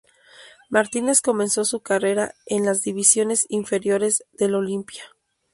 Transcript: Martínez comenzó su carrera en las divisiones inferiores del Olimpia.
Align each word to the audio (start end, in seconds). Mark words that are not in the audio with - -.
Martínez 0.71 1.21
comenzó 1.21 1.63
su 1.63 1.81
carrera 1.81 2.33
en 2.47 2.65
las 2.65 2.81
divisiones 2.81 3.45
inferiores 3.49 4.23
del 4.33 4.55
Olimpia. 4.55 5.03